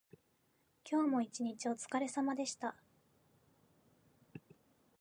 [0.83, 2.75] 今日も一日おつかれさまでした。